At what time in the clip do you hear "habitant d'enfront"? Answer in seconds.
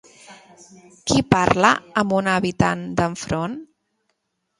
2.39-3.55